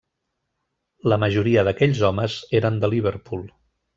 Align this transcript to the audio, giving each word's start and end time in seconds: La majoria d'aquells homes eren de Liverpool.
La 1.13 1.19
majoria 1.25 1.65
d'aquells 1.67 2.01
homes 2.09 2.39
eren 2.61 2.83
de 2.85 2.93
Liverpool. 2.95 3.45